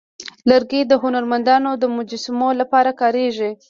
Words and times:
لرګی 0.49 0.81
د 0.87 0.93
هنرمندانو 1.03 1.71
د 1.77 1.83
مجسمو 1.97 2.49
لپاره 2.61 2.91
کارېږي. 3.01 3.51